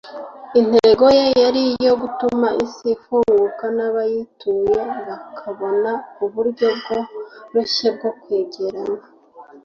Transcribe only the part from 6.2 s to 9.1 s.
uburyo bworoshye bwo kwegerana